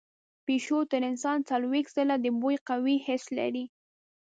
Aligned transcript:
پیشو 0.45 0.79
تر 0.91 1.01
انسان 1.11 1.37
څلوېښت 1.49 1.91
ځله 1.97 2.15
د 2.21 2.27
بوی 2.41 2.55
قوي 2.69 2.95
حس 3.05 3.23
لري. 3.37 3.65